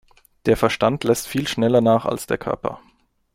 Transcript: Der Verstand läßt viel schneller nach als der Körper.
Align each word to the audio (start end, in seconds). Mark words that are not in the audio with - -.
Der 0.47 0.57
Verstand 0.57 1.03
läßt 1.03 1.27
viel 1.27 1.47
schneller 1.47 1.79
nach 1.79 2.07
als 2.07 2.25
der 2.25 2.39
Körper. 2.39 2.81